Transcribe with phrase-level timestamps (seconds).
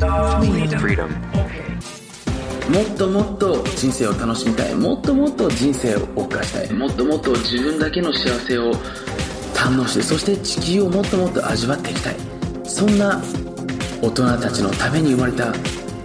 [0.00, 1.08] Freedom.
[2.70, 4.74] もっともっと人生を楽しみたい。
[4.74, 6.72] もっともっと人生を謳歌したい。
[6.72, 8.72] もっともっと自分だけの幸せを
[9.52, 10.02] 堪能して。
[10.02, 12.16] そして地球をもっともっと味わっていきたい。
[12.64, 13.20] そんな
[14.00, 15.52] 大人たちのために生まれた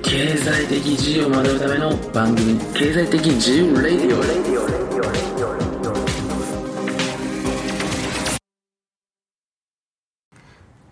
[0.01, 4.65] 経済的自由を学ぶための番組経済的自由レディオ。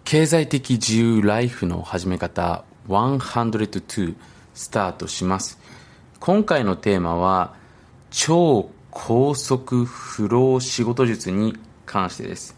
[0.06, 4.16] 経済的自由ライフの始め方102
[4.54, 5.60] スタートします。
[6.20, 7.54] 今回のテーマは
[8.12, 12.56] 超高速フロー仕事術に関してです。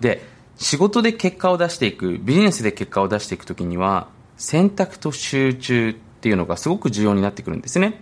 [0.00, 0.22] で
[0.56, 8.00] 仕事で結果を出していくビジネスで結果を出していくときには選択と集中っていうのがすごく重要になってくるんですね。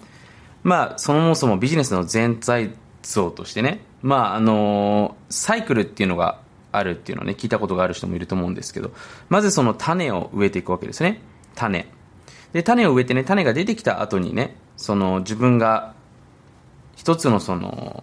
[0.64, 6.40] まあそもそもビジネスの全体像としてねまああのサイクルっていうのが
[6.72, 8.90] あるっていうのをね聞いたことがある人もいると思うんですけど
[9.28, 11.20] まずその種を植えていくわけですね。
[11.54, 11.86] 種。
[12.52, 15.94] で種を植えてね種が出てきた後にねその自分が
[16.96, 18.02] 一つのその、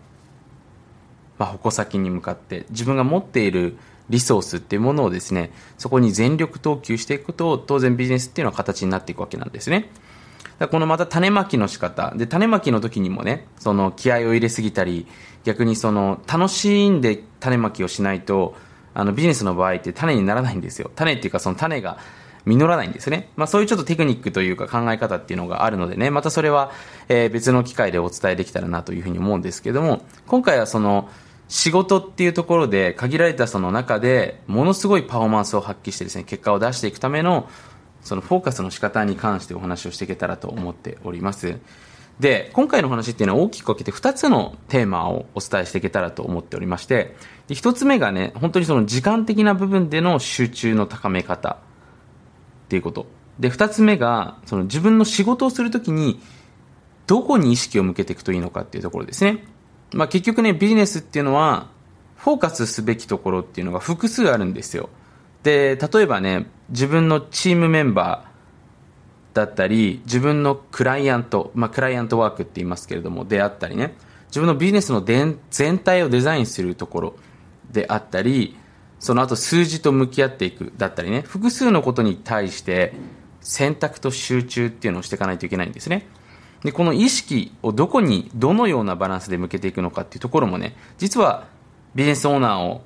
[1.37, 3.77] まあ、矛先に向かって自分が持っている
[4.09, 9.89] リソースっていうものをですねそこに全力投球していくと当然ビジネスっていうのは形になっていくわけなんですね。
[10.59, 12.13] だこのまた種まきの仕方。
[12.15, 15.07] で種まきの時にもねその気合を入れすぎたり
[15.43, 18.55] 逆にその楽しんで種まきをしないと
[18.93, 20.91] あのビジネスの場合って種にならないんですよ。
[20.95, 21.97] 種っていうかその種が
[22.45, 23.29] 実らないんですね。
[23.35, 26.71] まあそういうちょっとテクニックというか考え方っていうのがあるのでね、またそれは、
[27.09, 31.09] えー、別の機会でお伝えできたらなというふうに思うんですけども、今回はその
[31.47, 37.49] 仕事っていうところで限られたその中でものすごいパフォーマンスを発揮してですね、結果を出していくための
[38.01, 41.57] そのフォーカスの仕方に関してお話をしていけたらと思っております。
[42.19, 47.15] で、今回の話っていうのは大きく分けて2つのテーマをお伝えしていけたらと思っておりまして、
[47.47, 51.57] で1つ目がね、本当にその時間的な部分での集中の高め方。
[52.75, 53.05] っていうこと。
[53.39, 56.19] で、二つ目が、その自分の仕事をするときに、
[57.07, 59.45] どこに意識を向けていくといいのかっていうところですね。
[59.93, 61.69] まあ結局ね、ビジネスっていうのは、
[62.17, 64.89] フォーカスすべきところっていうのが複数あるんですよ。
[65.43, 73.95] で、例えばね、自分のチームメンバーだったり、自分のクライアント、まあクライアントワークって言いますけれども、であったりね、
[74.27, 75.37] 自分のビジネスの全
[75.79, 77.15] 体をデザインするところ
[77.71, 78.57] であったり、
[79.05, 82.91] その後数字と向き合っていくだったりね、複数のことに対して
[83.39, 86.07] 選択と集中っていうのをしていかないといけないんですね。
[86.63, 91.45] で、この意識をどこに、どのようなバランスで向けていくのかっていうところもね、実は
[91.93, 92.81] ビジネスオーナーを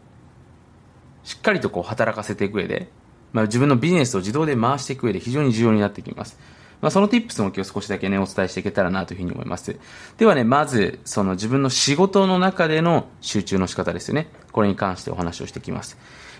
[1.23, 2.89] しっかりとこう働かせていく上で、
[3.31, 6.37] まあ、自分のビジネスを自動で回していく上で非常に重要になってきます。
[6.81, 9.77] まあ、その tips も今日少しだけね、お伝えしていけたらなというふうに思います。
[10.17, 14.27] ではね、まず、その自分の仕事の中での集中の仕方ですよね。
[14.51, 15.97] これに関してお話をしていきます。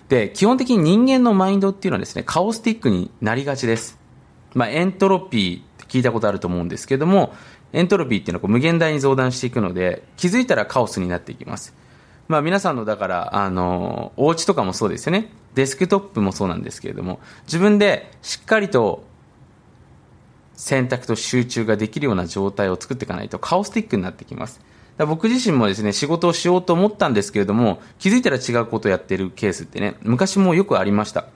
[0.07, 3.99] で、基本的に人間のマインドっていうのはですね、カオスティックになりがちです。
[4.53, 7.33] まあ、エントロピーって聞いたことあると思うんですけども、
[7.73, 11.75] エントロピーっていうのはこう無限大に増大していくので、気づいたらカオスになっていきます。
[12.27, 15.31] まあ皆さんのだから、あの、お家とかもそうですよね。
[15.55, 19.03] デスクトップもそうなんですけれども、自分でしっかりと
[20.59, 24.59] 選択と集中ができるような状態を作っていかないとカオスティックになってきます。
[25.07, 31.27] 僕自身もですね、仕事をしようと思ったんですけれども、気づいたら違うことをやってるケースってね、昔もよくありました。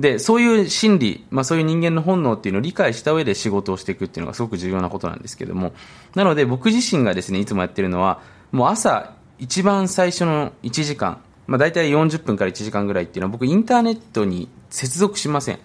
[0.00, 5.72] で、そういう心理、まあそういう人間の本能っていうのを理解した上で仕事をしていくっていうのがすごく重要なことなんですけども、
[6.16, 15.60] なので僕自身がですね、いつもやってるのは、もう朝一番最初の1時間、まあ大体40分から1時間ぐらいっていうのは僕インターネットに接続しません。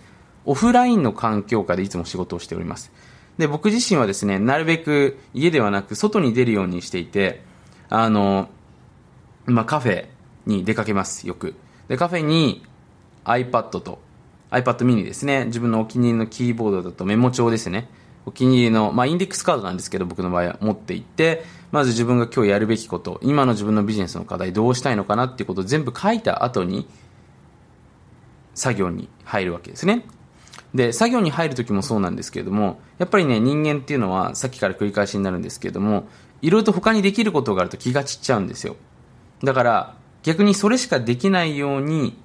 [0.46, 2.91] オフラインの環境下でいつも仕事をしております。
[3.38, 7.44] で、僕自身はですね、なるべく家ではなく外に出るようにしていて、
[7.90, 8.50] あの、
[9.46, 10.07] まあ、カフェ
[10.46, 11.56] に出かけます、よく。
[11.88, 12.63] で、カフェに
[13.25, 14.00] iPad と
[14.52, 15.46] iPad mini ですね。
[15.46, 17.90] 自分のお気に入りのキーボードだとメモ帳ですね。
[18.25, 26.88] お気に入りの、まあ、インデックスカードなんですけど、僕の場合は持っていって、まず自分が今日やるべきこと、今の自分のビジネスの課題どうしたいのかなっていうことを全部書いた後に、
[28.53, 30.06] 作業に入るわけですね。
[30.74, 36.08] で、作業に入るときもそうなんですけれども、やっぱりね、人間っていうのは、さっきから繰り返しになるんですけれども、
[36.41, 38.76] いろいろと他にできることがあると気が散っちゃうんですよ。
[39.44, 42.18] だから、逆にそれしかできないように、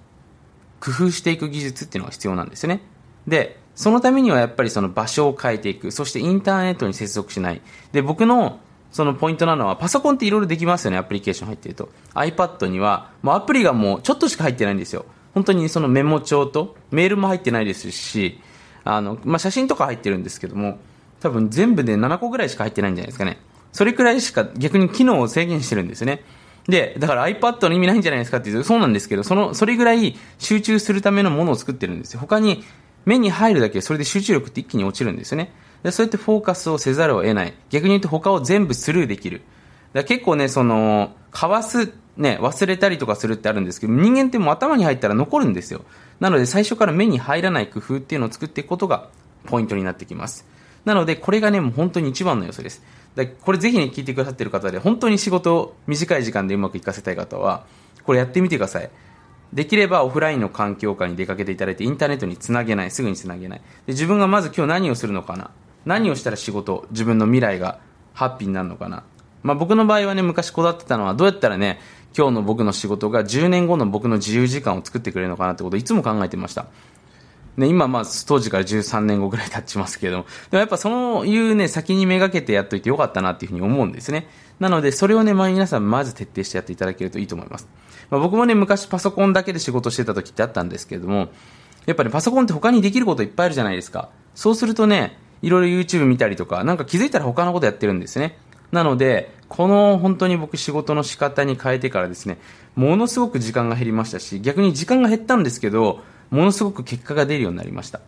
[0.80, 2.82] 工夫していく技術っていうのが必要なんですよね。
[3.26, 5.90] で、そのためにはやっぱりその場所を変えていく。
[5.90, 7.60] そしてインターネットに接続しない。
[7.92, 8.60] で、僕の
[8.96, 11.90] そのポイントなのは、パソコンっていろいろできますよね、アプリケーション入ってると。
[12.14, 15.04] iPad には、もうアプリがもうちょっとしか入ってないんですよ。
[15.36, 18.40] 本当にそのメモ帳とメールも入ってないですし、
[18.84, 20.78] あの、まあ、写真とか入ってるんですけども、
[21.20, 23.36] 多分全部で7個ぐらいしか入ってないんじゃないですかね。
[23.70, 26.24] それくらいしか逆に機能を制限してるんですね。
[26.68, 32.20] で、だから iPad の意味ないんじゃないですかって言うと、そうなんですけど、その、それぐらい集中するためのものを作ってるんですよ。
[32.20, 32.64] 他に
[33.04, 35.52] 目に入るだけでそれで集中力って一気に落ちるんですよね。
[35.82, 37.52] でそうやってフォーカスをせざるを得ない。
[37.68, 39.42] 逆に言うと他を全部スルーできる。
[39.96, 45.82] だ結構ね、その、かわす、ね、忘れたりとかするってあるんですけど、人間ってもう頭に入ったら残るんですよ。
[46.20, 49.08] なので最初から目に入らない工夫っていうのを作っていくことが
[49.46, 50.46] ポイントになってきます。
[50.84, 52.82] なので、これがね、もう本当に一番の要素です。
[53.16, 57.64] だこれぜひね、聞いてくださってる方で、本当に仕事を短い時間でうまくいかせたい方は、
[58.04, 58.90] これやってみてください。
[59.52, 63.58] できればオフラインの環境下に出かけていただいて、インターネットにつなげない、すぐにつなげない。
[63.58, 65.50] で自分がまず今日何をするのかな。
[65.84, 67.78] 何をしたら仕事、自分の未来が
[68.12, 69.04] ハッピーになるのかな。
[69.46, 71.80] まあ僕の場合はね、昔こだわってたのは、どうやったらね、
[72.16, 76.66] 今日の僕の仕事が10年後の僕の自由時間を作ってくれるのかなってことをいつも考えてました。
[77.56, 84.28] ね、今まあ当時から13年後ぐらい経ちますけれども、でもやっぱそういうね、先にめがけてやっといてよかったなっていうふうに思うんですね。
[84.58, 87.68] なので、それをね、まあ皆さんまず徹底してやっていただけるといいと思います。
[88.10, 91.28] まあ僕もね、昔パソコンだけで仕事してた時ってあったんですけれども、
[91.86, 94.08] やっぱり、ね、パソコンって他にできることいっぱいあるじゃないですか。
[94.34, 98.38] そうするとね、いろいろ YouTube 見たりとか、なんか気づいたら他のことやってるんですね。
[98.72, 102.38] なので、この本当に僕仕事の仕方に変えてからですね、
[102.74, 106.00] ものすごく時間が減りましたし、逆に時間が減ったんですけど、
[106.30, 108.00] ものすごく結果が出るようになりました。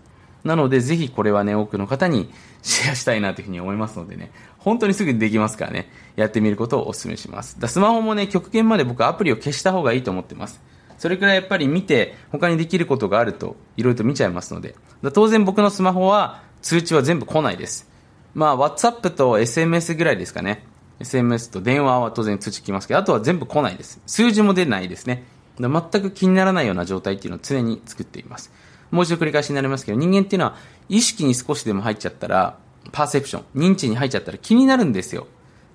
[0.44, 2.30] なので、ぜひこれはね、多くの方に
[2.62, 7.60] シェアしたいなというふうに思いますのでね、本当にすぐにできますからね、やってみることをお勧めします。
[7.60, 10.60] だスマホもね、極限まで僕アプリを消した方がいいと思ってます。
[10.98, 14.74] それくらいやっぱり見て、他にできることがあると、いろいろと見ちゃいますので。
[15.12, 17.88] 当然僕のスマホは通知は全部来ないです。
[18.34, 20.64] まあ、WhatsApp と SMS ぐらいですかね。
[21.00, 24.00] SMS と電話は当然通知来ますけど、あとは全部来ないです。
[24.06, 25.24] 数字も出ないですね。
[25.58, 25.70] 全
[26.02, 28.52] く気にならないような状態っていうのを常に作っています。
[28.90, 30.56] もう一度繰り返しになりますけど、人間っていうのは
[30.88, 32.58] 意識に少しでも入っちゃったら、
[32.92, 35.26] パーセプション、認知に入っちゃったら気になるんですよ。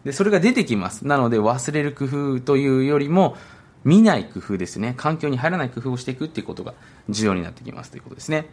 [0.03, 1.07] で、それが出てきます。
[1.07, 3.35] なので忘れる工夫というよりも、
[3.83, 4.93] 見ない工夫ですね。
[4.95, 6.73] 環境に入らない工夫をしていくっていうことが
[7.09, 8.47] 重要になってきますということですね。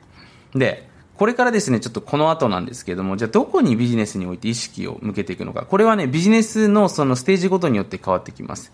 [0.54, 0.88] で、
[1.20, 5.66] これからですね、ちょっとこの後なんですけども、じゃあどこにビジネスにおいて意識を向けていくのか。
[5.66, 8.72] これはね、ビジネスのそのステージごとによって変わってきます。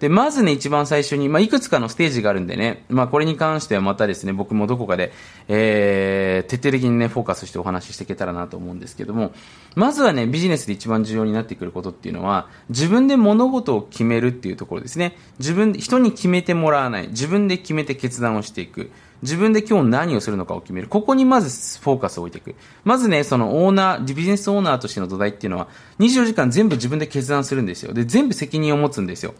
[0.00, 5.12] で、まずね、一番最初に、まあ、いくつかのステージがあるんでね、まあ、これに関してはまたですね、僕もどこかで、
[5.48, 9.34] えー、徹底的にね、フォーカスしてお話ししていけたらなと思うんですけども、
[9.74, 15.18] まずはね、ビジネスで一番重要になってくることっていうのは、自分で物事を決めるっていうところですね。
[15.38, 17.08] 自分、人に決めてもらわない。
[17.08, 18.90] 自分で決めて決断をしていく。
[19.22, 20.88] 自分で今日何をするのかを決める。
[20.88, 22.56] ここにまずフォーカスを置いていく。
[22.84, 25.68] まずね、そのオーナー、ビジネスオーナーとしての土台っていうのは、
[25.98, 27.92] 24時間全部自分で決断するんですよ。
[27.92, 29.34] で、全部責任を持つんですよ。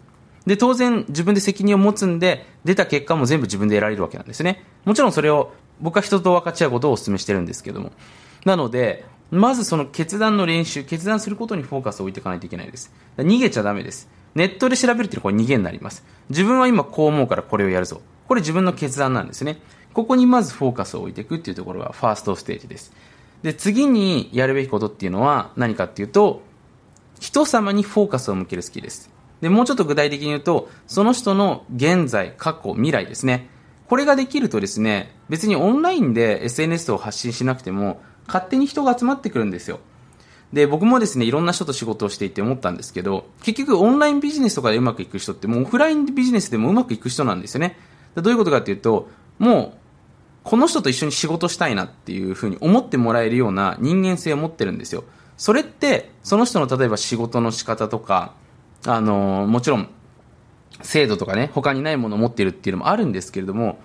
[0.46, 4.64] で、当然自分で責任を持つんで、出た結果も全部自分で得られるわけなんですね。
[4.84, 7.92] もちろんそれを僕は人と分かち合うことをお勧めしてるんですけども。
[8.44, 12.92] なので、まずその決断の練習、決断することにフォーカスを置いていかないといけないです。
[13.16, 14.08] 逃げちゃダメです。
[14.34, 16.04] ネットで調べるっていうのはこれ逃げになります。
[16.28, 18.00] 自分は今こう思うからこれをやるぞ。
[18.28, 19.58] これ自分の決断なんですね。
[19.92, 22.92] ここにまずフォーカスを置いていくっていうところがファーストステージです。
[23.42, 26.42] で、次にやるべきことっていうのは何かっていうと、
[27.20, 29.10] 人様にフォーカスを向けるスキルです。
[29.40, 33.48] で、もうちょっと具体的に言うと、その人の現在、過去、未来ですね。
[33.88, 39.80] これができるとですね、別にオンラインで SNS を発信しなくても、勝手に人が集まってくるんですよ。
[40.52, 47.76] で、僕もですね、いろんな人と仕事をしていて思ったんですけど、結局オンラインビジネスとかでうまくいく人って、もうオフラインビジネスでもうまくいく人なんですよね。
[48.16, 49.08] どういうことかっていうと、
[49.38, 49.78] もう、
[50.44, 55.04] この人と一緒に仕事したいなっていうふうに思ってもらえるような人間性を持ってるんですよ。
[55.36, 58.34] それって、その人の例えば仕事の仕方とか、
[58.86, 59.88] あのもちろん
[60.82, 63.78] 制度とかね他にないものを持ってるっていうのもあるんですけれども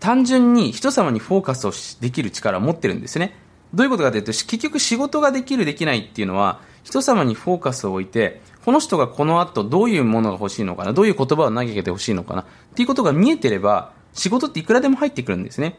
[0.00, 3.36] 単純に人様にフォーカスをできる力を持ってるんですね
[3.74, 15.78] どういうことかというと結局仕事ができるできないっていうのは人様にフォーカスを置いてこの人がこの後どういうものが欲しいのかなどういう言葉を投げけてほしいのかなっていうことが見えてれば仕事っていくらでも入ってくるんですね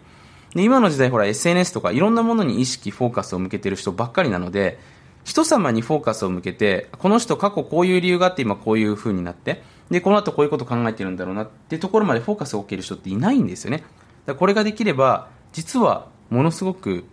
[0.54, 4.80] で今の時代ほら SNS とかいろんなものに意識フォーカスを向けてる人ばっかりなので
[5.24, 13.84] 人様にフォーカスを向けて、この人過去こういう理由があって今こういう風になって、で、この後こういうこと考えてるんだろうなっていうところまでフォーカスを置ける人っていないんですよね。
[14.26, 17.06] だこれができれば、実はものすごく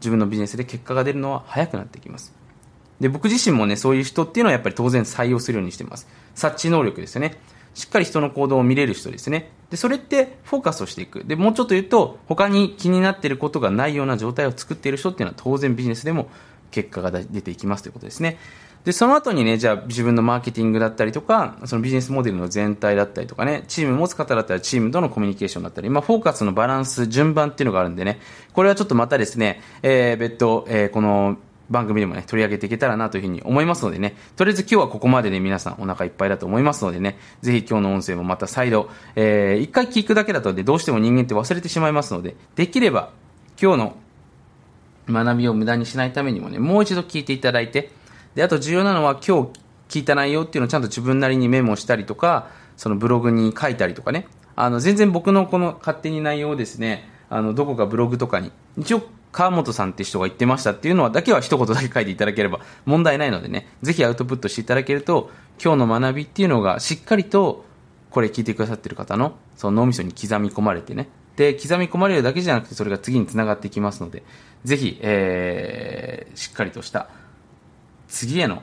[0.00, 2.34] 自分のビジネスで結果が出るのは早くなってきます。
[3.00, 6.06] で、僕自身もね、そういう人っていうのはやっぱり当然採用するようにしてます。
[6.34, 7.38] 察知能力ですよね。
[7.74, 9.50] しっかり人の行動を見れる人ですね。
[9.70, 11.24] で、それってフォーカスをしていく。
[11.24, 16.28] で、もうちょっと言うと、他に気になっていることがないような状態を作っている人っていうのは当然ビジネスでも
[16.70, 18.38] 結果が出ていきますということですね。
[18.84, 28.20] で、その後にね、じゃあ自分のマーケティングだったりとか、そのビジネスモデルの全体だったりとかね、チーム持つ方だったらチームとのコミュニケーションだったり、まあ、フォーカスのバランス、順番っていうのがあるんでね、
[28.52, 31.38] これはちょっとまたですね、えー、別途、えー、この、
[31.70, 43.10] 番組でもね、取り上げていけたらなというふうに思いますのでね、とりあえず今日はここまでで、皆さんお腹いっぱいだと思いますのでね、ぜひ今日の音声もまた再度、えー、一回聞くだけだとね、どうしても人間って忘れてしまいますので、できれば
[43.60, 43.96] 今日の
[45.08, 47.90] 学びを無駄にしないためにもね、もう一度聞いていただいて、
[48.34, 59.02] で、あと重要なのは今日聞いた内容っていうのをちゃんと自分なりにメモしたりとか、そのブログに書いたりとかね、あの、全然僕のこの勝手に内容をですね、あの、どこかブログとかに、一応
[59.34, 65.30] 川本さんって人が言ってましたっていうのはだけは一言だけ書いていただければ問題ないのでね、ぜひアウトプットしていただけると、
[65.62, 67.64] 今日の学びっていうのがしっかりと、
[68.10, 74.22] これ聞いてくださってる方の、その脳みそに刻み込まれてね、で、刻み込まれるだけじゃなくて、それが次につながっていきますので、
[74.62, 77.08] ぜひ、えー、しっかりとした
[78.06, 78.62] 次への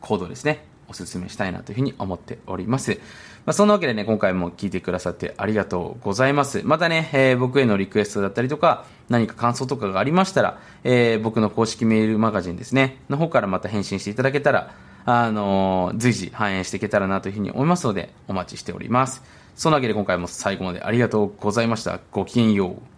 [0.00, 2.98] 行動ですね、お勧めしたいなというふうに思っております。
[3.46, 6.62] まあ、そんなわけでね、今回も聞いてくださってありがとうございます。
[6.64, 19.22] またね、えー、僕へのリクエストだったりとか、何か感想とかがありましたら、えー、僕の公式メールマガジンですね、の方からまた返信していただけたら、あのー、随時反映していけたらなというふうに思いますので、お待ちしております。
[19.56, 22.00] そんなわけで今回も最後までありがとうございました。
[22.12, 22.97] ごきげんよう。